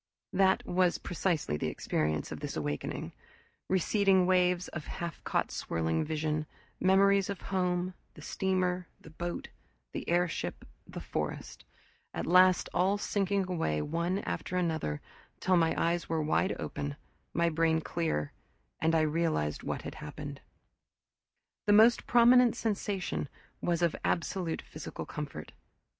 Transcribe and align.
That 0.33 0.65
was 0.65 0.97
precisely 0.97 1.57
the 1.57 1.67
experience 1.67 2.31
of 2.31 2.39
this 2.39 2.57
awakening: 2.57 3.11
receding 3.69 4.25
waves 4.25 4.67
of 4.69 4.87
half 4.87 5.23
caught 5.23 5.51
swirling 5.51 6.03
vision, 6.03 6.47
memories 6.79 7.29
of 7.29 7.41
home, 7.53 7.93
the 8.15 8.23
steamer, 8.23 8.87
the 8.99 9.11
boat, 9.11 9.49
the 9.93 10.09
airship, 10.09 10.65
the 10.87 11.01
forest 11.01 11.65
at 12.15 12.25
last 12.25 12.67
all 12.73 12.97
sinking 12.97 13.47
away 13.47 13.79
one 13.79 14.17
after 14.23 14.57
another, 14.57 15.01
till 15.39 15.55
my 15.55 15.75
eyes 15.79 16.09
were 16.09 16.23
wide 16.23 16.55
open, 16.59 16.95
my 17.31 17.49
brain 17.49 17.79
clear, 17.79 18.31
and 18.81 18.95
I 18.95 19.01
realized 19.01 19.61
what 19.61 19.83
had 19.83 19.93
happened. 20.01 20.41
The 21.67 21.73
most 21.73 22.07
prominent 22.07 22.55
sensation 22.55 23.29
was 23.61 23.83
of 23.83 23.95
absolute 24.03 24.63
physical 24.63 25.05
comfort. 25.05 25.51